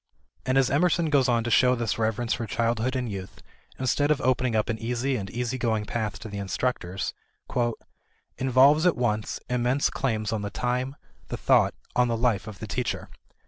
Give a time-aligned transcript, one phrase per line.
[0.47, 3.43] And as Emerson goes on to show this reverence for childhood and youth
[3.77, 7.13] instead of opening up an easy and easy going path to the instructors,
[8.39, 10.95] "involves at once, immense claims on the time,
[11.27, 13.09] the thought, on the life of the teacher.